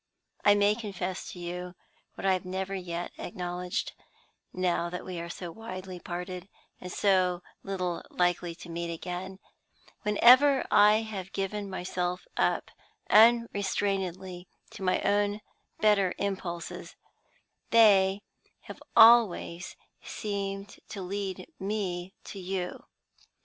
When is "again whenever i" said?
8.91-11.03